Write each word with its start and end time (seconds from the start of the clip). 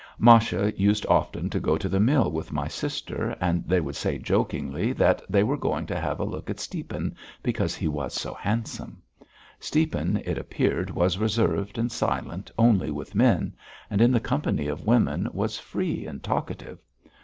Masha 0.17 0.73
used 0.75 1.05
often 1.05 1.47
to 1.51 1.59
go 1.59 1.77
to 1.77 1.87
the 1.87 1.99
mill 1.99 2.31
with 2.31 2.51
my 2.51 2.67
sister 2.67 3.37
and 3.39 3.63
they 3.69 3.79
would 3.79 3.95
say 3.95 4.17
jokingly 4.17 4.93
that 4.93 5.21
they 5.29 5.43
were 5.43 5.55
going 5.57 5.85
to 5.85 5.99
have 6.01 6.19
a 6.19 6.23
look 6.25 6.49
at 6.49 6.59
Stiepan 6.59 7.13
because 7.43 7.75
he 7.75 7.87
was 7.87 8.15
so 8.15 8.33
handsome. 8.33 9.03
Stiepan 9.59 10.17
it 10.25 10.39
appeared 10.39 10.89
was 10.89 11.19
reserved 11.19 11.77
and 11.77 11.91
silent 11.91 12.49
only 12.57 12.89
with 12.89 13.13
men, 13.13 13.53
and 13.91 14.01
in 14.01 14.11
the 14.11 14.19
company 14.19 14.65
of 14.65 14.87
women 14.87 15.29
was 15.33 15.59
free 15.59 16.07
and 16.07 16.23
talkative. 16.23 16.79